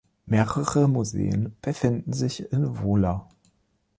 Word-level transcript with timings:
Mehrere 0.25 0.87
Museen 0.89 1.55
befinden 1.61 2.11
sich 2.11 2.51
in 2.51 2.81
Wola. 2.81 3.29